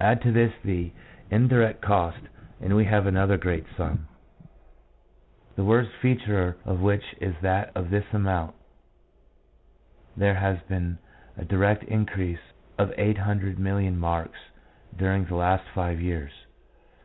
[0.00, 0.90] Add to this the
[1.30, 2.18] indirect cost
[2.60, 4.08] and we have another great sum,
[5.54, 8.56] the worst feature of which is that of this amount
[10.16, 10.98] there has been
[11.36, 12.40] a direct increase
[12.76, 14.40] of 800,000,000 marks
[14.96, 16.32] during the last five years.